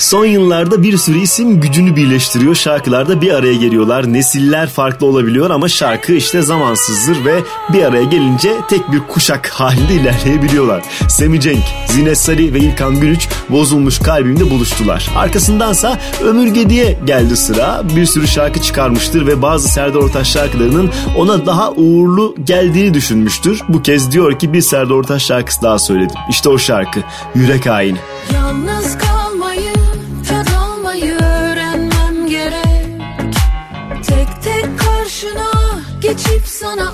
[0.06, 2.56] Son yıllarda bir sürü isim gücünü birleştiriyor.
[2.56, 4.14] Şarkılarda bir araya geliyorlar.
[4.14, 7.40] Nesiller farklı olabiliyor ama şarkı işte zamansızdır ve
[7.74, 10.84] bir araya gelince tek bir kuşak halinde ilerleyebiliyorlar.
[11.10, 15.10] Semi Cenk, Zine Sarı ve İlkan Günüç bozulmuş kalbimde buluştular.
[15.16, 17.82] Arkasındansa Ömür Gedi'ye geldi sıra.
[17.96, 23.62] Bir sürü şarkı çıkarmıştır ve bazı Serdar Ortaç şarkılarının ona daha uğurlu geldiğini düşünmüştür.
[23.70, 26.16] Bu kez diyor ki bir Serdar Ortaç şarkısı daha söyledim.
[26.30, 27.00] İşte o şarkı
[27.36, 27.98] Yürek Haini.
[28.34, 29.25] Yalnız kalmayı,
[36.06, 36.94] geçip sana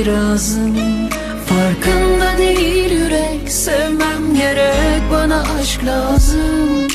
[0.00, 0.76] itirazım
[1.46, 6.88] Farkında değil yürek sevmem gerek bana aşk lazım.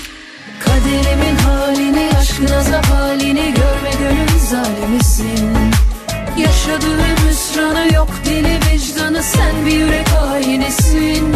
[0.60, 5.53] Kaderimin halini aşkına halini görme gönül zalimisin.
[6.38, 11.36] Yaşadığım hüsranı yok dili vicdanı sen bir yürek hainisin.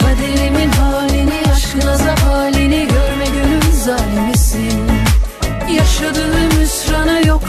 [0.00, 4.82] Kaderimin halini aşkına halini görme gönül zalimisin.
[5.72, 7.42] Yaşadığım hüsranı yok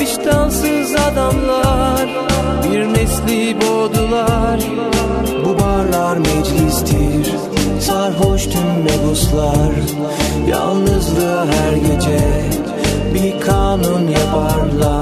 [0.00, 2.08] Vicdansız adamlar
[2.64, 4.60] Bir nesli boğdular.
[5.44, 7.34] Bu barlar meclistir
[7.80, 9.72] Sarhoş tüm meguslar
[10.48, 12.20] Yalnızlığa her gece
[13.14, 14.99] Bir kanun yaparlar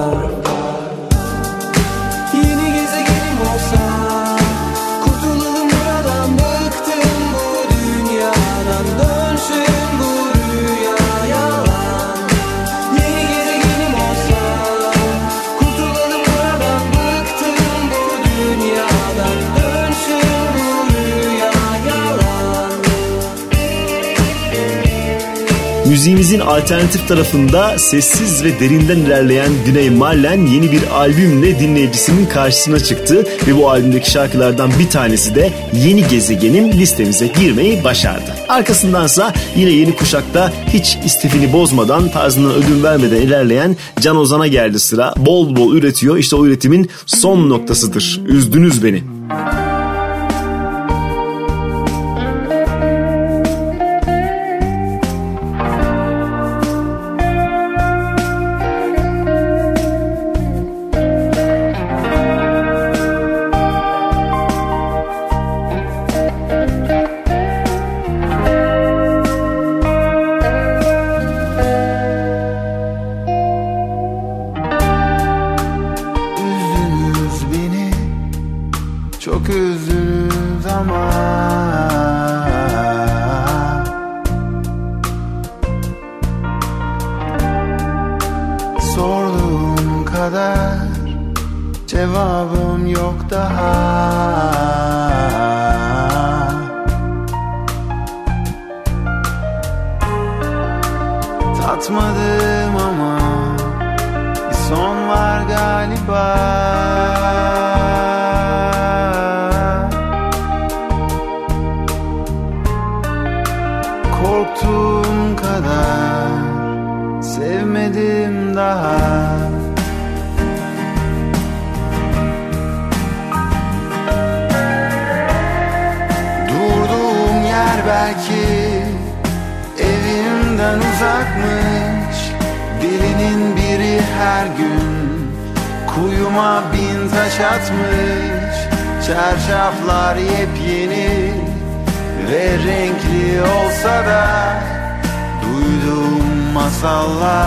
[26.09, 33.27] Müziğimizin alternatif tarafında sessiz ve derinden ilerleyen Güney Marlen yeni bir albümle dinleyicisinin karşısına çıktı
[33.47, 35.53] ve bu albümdeki şarkılardan bir tanesi de
[35.85, 38.35] Yeni Gezegenim listemize girmeyi başardı.
[38.49, 45.15] Arkasındansa yine yeni kuşakta hiç istifini bozmadan tarzından ödün vermeden ilerleyen Can Ozan'a geldi sıra.
[45.17, 48.21] Bol bol üretiyor işte o üretimin son noktasıdır.
[48.27, 49.18] Üzdünüz beni.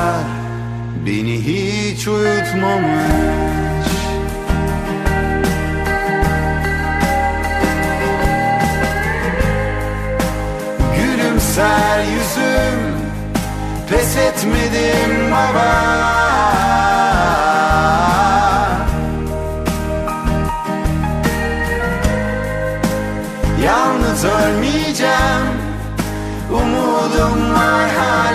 [0.02, 0.26] Masallar
[1.06, 3.12] beni hiç uyutmamış.
[10.96, 12.80] Gülümser yüzüm
[13.90, 16.12] pes etmedim baba.
[23.66, 25.62] Yalnız ölmeyeceğim
[26.52, 28.31] Umudum var hala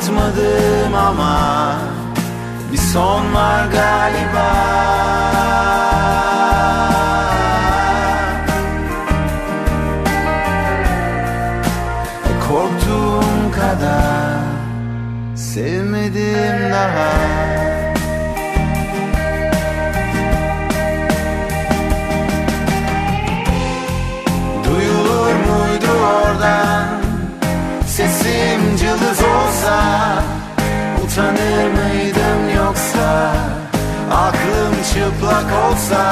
[0.00, 1.76] Tatmadım ama
[2.72, 5.15] bir son var galiba
[34.96, 36.04] çıplak olsa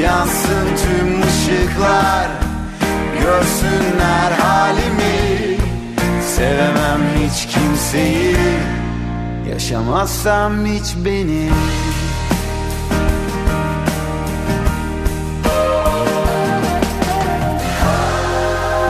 [0.00, 2.26] Yansın tüm ışıklar
[3.20, 5.56] Görsünler halimi.
[6.36, 8.36] Sevemem hiç kimseyi
[9.50, 11.50] Yaşamazsam hiç beni.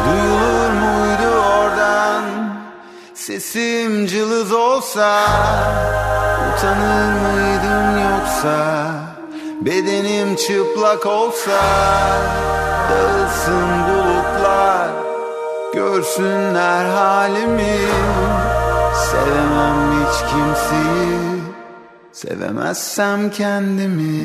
[0.06, 2.24] Duyulur muydu oradan
[3.14, 5.22] Sesim cılız olsa
[6.52, 7.51] Utanır mıydım
[8.43, 8.94] yoksa
[9.60, 11.62] Bedenim çıplak olsa
[12.90, 14.89] Dağılsın bulutlar
[15.74, 17.78] Görsünler halimi.
[18.94, 21.43] Sevemem hiç kimseyi
[22.12, 24.23] Sevemezsem kendimi.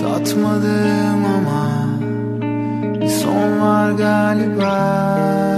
[0.00, 1.68] Tatmadım ama
[3.00, 5.57] bir son var galiba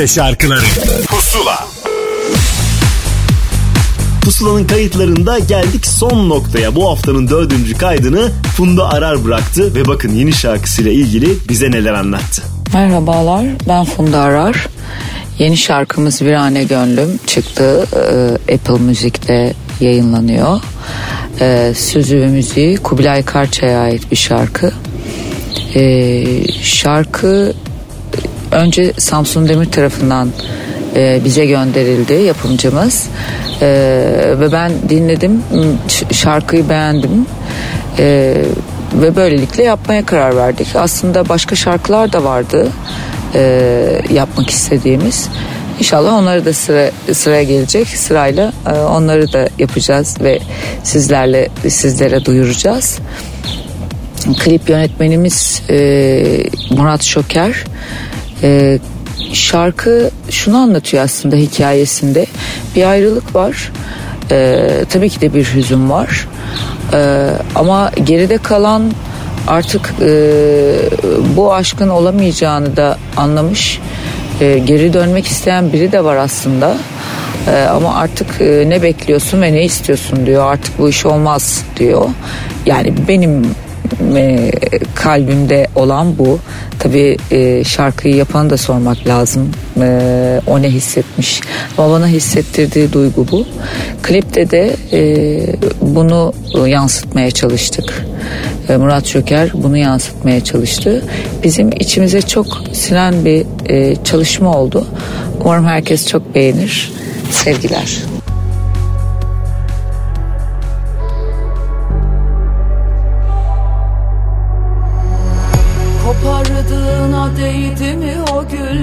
[0.00, 0.60] Türkçe şarkıları
[1.06, 1.66] Pusula
[4.22, 6.74] Pusula'nın kayıtlarında geldik son noktaya.
[6.74, 12.42] Bu haftanın dördüncü kaydını Funda Arar bıraktı ve bakın yeni şarkısıyla ilgili bize neler anlattı.
[12.74, 14.68] Merhabalar ben Funda Arar.
[15.38, 17.86] Yeni şarkımız Virane Gönlüm çıktı.
[17.92, 20.60] Ee, Apple Müzik'te yayınlanıyor.
[21.40, 24.72] Ee, sözü ve müziği Kubilay Karçay'a ait bir şarkı.
[25.74, 26.24] Ee,
[26.62, 27.54] şarkı
[28.52, 30.28] önce Samsun Demir tarafından
[30.96, 33.08] e, bize gönderildi yapımcımız.
[33.62, 35.42] Ee, ve ben dinledim
[36.12, 37.26] şarkıyı beğendim.
[37.98, 38.34] Ee,
[38.94, 40.68] ve böylelikle yapmaya karar verdik.
[40.74, 42.68] Aslında başka şarkılar da vardı
[43.34, 45.28] e, yapmak istediğimiz.
[45.78, 47.88] İnşallah onları da sıra, sıraya gelecek.
[47.88, 50.38] Sırayla e, onları da yapacağız ve
[50.82, 52.98] sizlerle sizlere duyuracağız.
[54.38, 55.76] Klip yönetmenimiz e,
[56.70, 57.64] Murat Şoker.
[58.42, 58.78] E,
[59.32, 62.26] şarkı şunu anlatıyor aslında hikayesinde.
[62.76, 63.72] Bir ayrılık var.
[64.30, 66.28] E, tabii ki de bir hüzün var.
[66.92, 68.92] E, ama geride kalan
[69.46, 70.32] artık e,
[71.36, 73.80] bu aşkın olamayacağını da anlamış.
[74.40, 76.76] E, geri dönmek isteyen biri de var aslında.
[77.46, 80.52] E, ama artık e, ne bekliyorsun ve ne istiyorsun diyor.
[80.52, 82.08] Artık bu iş olmaz diyor.
[82.66, 83.54] Yani benim
[84.16, 84.50] e,
[84.94, 86.38] kalbimde olan bu.
[86.78, 89.50] Tabii e, şarkıyı yapanı da sormak lazım.
[89.80, 91.40] E, o ne hissetmiş.
[91.78, 93.46] Ama bana hissettirdiği duygu bu.
[94.02, 95.00] Klipte de e,
[95.80, 96.34] bunu
[96.66, 98.06] yansıtmaya çalıştık.
[98.68, 101.04] E, Murat Şöker bunu yansıtmaya çalıştı.
[101.44, 104.86] Bizim içimize çok silen bir e, çalışma oldu.
[105.44, 106.92] Umarım herkes çok beğenir.
[107.30, 108.09] Sevgiler.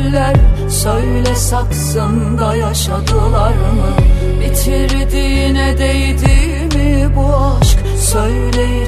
[0.08, 0.36] Güller
[0.70, 4.06] Söyle saksında yaşadılar mı?
[4.42, 7.80] Bitirdiğine değdi mi bu aşk?
[7.98, 8.84] Söyle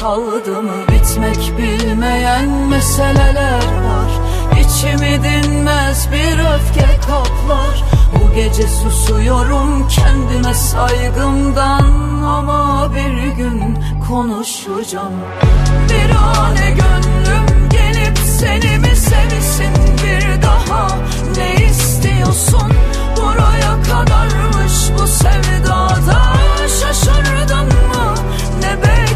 [0.00, 0.72] kaldı mı?
[0.88, 4.10] Bitmek bilmeyen meseleler var.
[4.60, 7.84] İçimi dinmez bir öfke kaplar.
[8.14, 13.78] Bu gece susuyorum kendime saygımdan Ama bir gün
[14.08, 15.12] konuşacağım.
[15.88, 17.49] Bir ane gönlüm
[18.40, 20.88] seni mi sevsin bir daha?
[21.36, 22.72] Ne istiyorsun?
[23.16, 26.36] Buraya kadarmış bu sevdada.
[26.80, 28.14] Şaşırdın mı?
[28.60, 29.09] Ne bekliyordun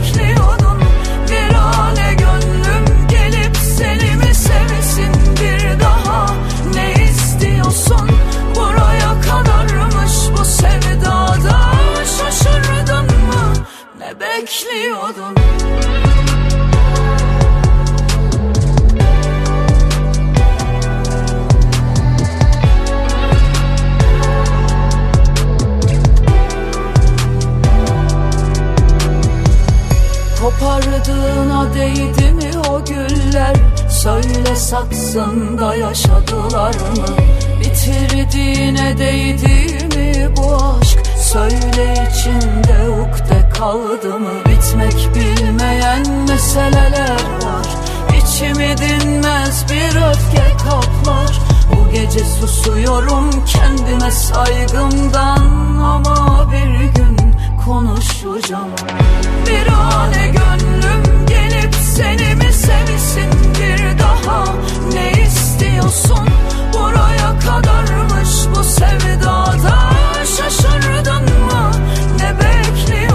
[35.15, 37.07] saksında yaşadılar mı?
[37.61, 40.99] Bitirdiğine değdi mi bu aşk?
[41.19, 44.31] Söyle içinde ukde kaldı mı?
[44.47, 47.67] Bitmek bilmeyen meseleler var.
[48.19, 51.41] İçimi dinmez bir öfke kaplar.
[51.73, 55.47] Bu gece susuyorum kendime saygımdan.
[55.83, 57.17] Ama bir gün
[57.65, 58.71] konuşacağım.
[59.47, 60.54] Bir gönlüm gelip
[61.97, 64.45] seni mi sevsin bir daha?
[64.93, 66.29] Ne istiyorsun?
[66.75, 69.91] Buraya kadarmış bu sevdada.
[70.37, 71.71] Şaşırdın mı?
[72.19, 73.14] Ne bekliyordun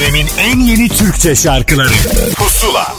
[0.00, 1.88] dönemin en yeni Türkçe şarkıları.
[2.36, 2.94] Pusula.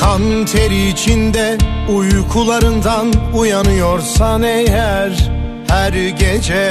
[0.00, 1.58] Kan teri içinde
[1.88, 5.30] uykularından uyanıyorsan eğer
[5.68, 6.70] her gece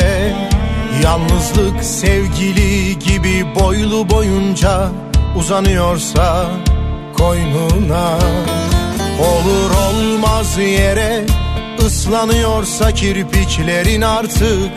[1.04, 4.90] Yalnızlık sevgili gibi boylu boyunca
[5.36, 6.46] uzanıyorsa
[7.18, 8.18] koynuna
[9.20, 11.26] Olur olmaz yere
[11.86, 14.72] ıslanıyorsa kirpiklerin artık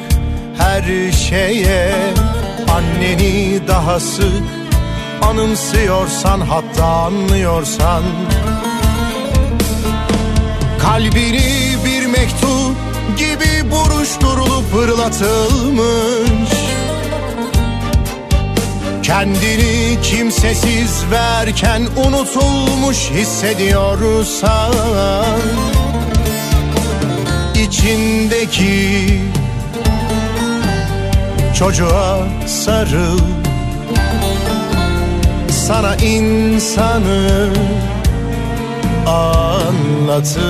[0.59, 1.93] her şeye.
[2.75, 4.43] Anneni daha sık
[5.23, 8.03] anımsıyorsan hatta anlıyorsan
[10.79, 11.62] Kalbini
[14.23, 16.51] buruşturulup fırlatılmış.
[19.03, 24.73] Kendini kimsesiz verken unutulmuş hissediyorsan
[27.67, 29.21] içindeki
[31.59, 33.19] çocuğa sarıl.
[35.67, 37.49] Sana insanı
[39.07, 40.43] anlatır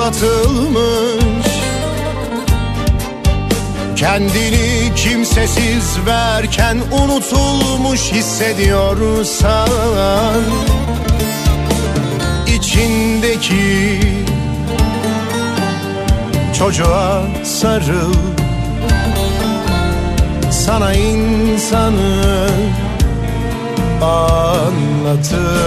[0.00, 1.46] fırlatılmış
[3.96, 9.68] Kendini kimsesiz verken unutulmuş hissediyorsan
[12.56, 14.00] içindeki
[16.58, 18.14] çocuğa sarıl.
[20.50, 22.48] Sana insanı
[24.02, 25.60] anlatır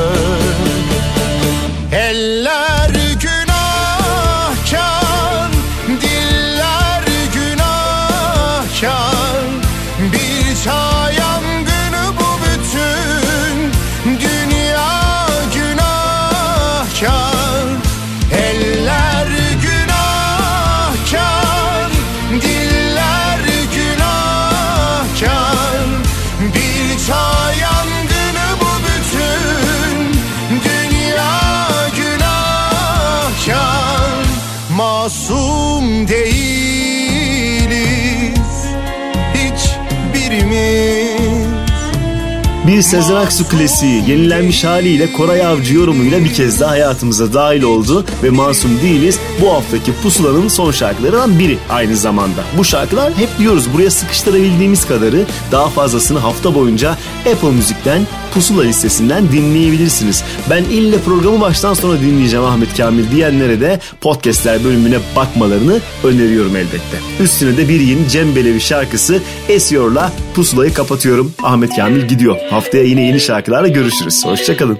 [42.73, 48.05] Bir Sezen Aksu klasiği yenilenmiş haliyle Koray Avcı yorumuyla bir kez daha hayatımıza dahil oldu
[48.23, 52.43] ve Masum Değiliz bu haftaki Pusula'nın son şarkılarından biri aynı zamanda.
[52.57, 58.01] Bu şarkılar hep diyoruz buraya sıkıştırabildiğimiz kadarı daha fazlasını hafta boyunca Apple Müzik'ten
[58.33, 60.23] Pusula listesinden dinleyebilirsiniz.
[60.49, 66.97] Ben ille programı baştan sona dinleyeceğim Ahmet Kamil diyenlere de podcastler bölümüne bakmalarını öneriyorum elbette.
[67.19, 71.33] Üstüne de bir yeni Cem Belevi şarkısı Esiyor'la Pusula'yı kapatıyorum.
[71.43, 72.37] Ahmet Kamil gidiyor.
[72.63, 74.25] Haftaya yine yeni şarkılarla görüşürüz.
[74.25, 74.79] Hoşçakalın.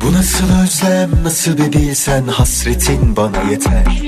[0.00, 4.02] Bu nasıl özlem nasıl bir bilsen hasretin bana yeter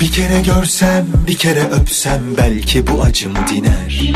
[0.00, 4.12] Bir kere görsem bir kere öpsem belki bu acım diner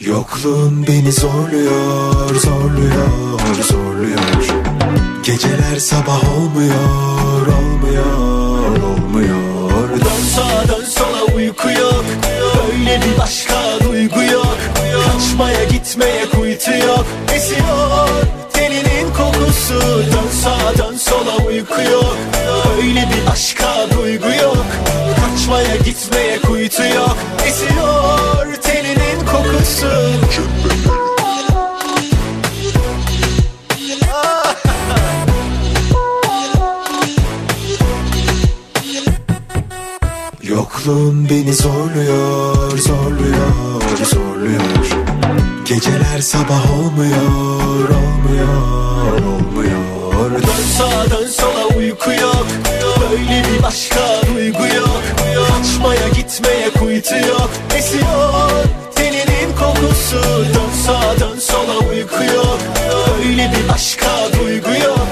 [0.00, 4.67] Yokluğun beni zorluyor zorluyor zorluyor
[5.22, 9.90] Geceler sabah olmuyor olmuyor olmuyor.
[9.90, 12.04] Dön sağa dön sola uyku yok.
[12.78, 13.54] Böyle bir başka
[13.84, 14.56] duygu yok.
[15.06, 17.06] Kaçmaya gitmeye kuytu yok.
[17.34, 18.08] Esiyor
[18.52, 19.80] teninin kokusu.
[19.98, 22.16] Dön sağa dön sola uyku yok.
[22.78, 24.66] Öyle bir başka duygu yok.
[25.20, 27.16] Kaçmaya gitmeye kuytu yok.
[27.46, 29.90] Esiyor teninin kokusu
[40.78, 44.60] Yokluğun beni zorluyor, zorluyor, zorluyor.
[45.64, 50.30] Geceler sabah olmuyor, olmuyor, olmuyor.
[50.32, 52.46] Dön sağa dön sola uyku yok.
[53.00, 54.00] Böyle bir başka
[54.34, 55.02] duygu yok.
[55.48, 57.50] Kaçmaya gitmeye kuytu yok.
[57.76, 58.64] Esiyor
[58.94, 60.22] teninin kokusu.
[60.54, 62.58] Dön sağa dön sola uyku yok.
[63.18, 64.08] Öyle bir başka
[64.40, 65.08] duygu yok.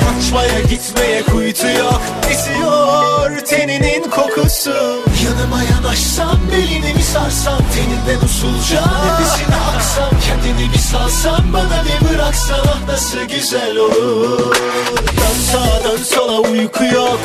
[0.00, 2.00] Kaçmaya gitmeye kuytu yok.
[2.30, 11.52] Esiyor teninin kokusu Yanıma yanaşsam belini bir sarsam Teninden usulca nefesini aksam Kendini bir salsam
[11.52, 14.56] bana bir bıraksan Ah nasıl güzel olur.
[14.96, 17.20] Dön sağa sola uyku yok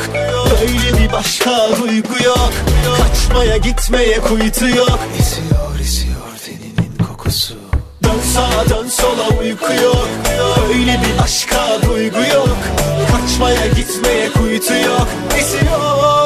[0.62, 2.52] Öyle bir başka duygu yok.
[2.98, 4.98] Kaçmaya gitmeye kuytu yok.
[5.20, 7.54] Esiyor esiyor teninin kokusu.
[8.04, 10.08] Dön sağa sola uyku yok
[10.68, 12.58] Öyle bir başka duygu yok.
[13.10, 15.08] Kaçmaya gitmeye kuytu yok.
[15.38, 16.25] Esiyor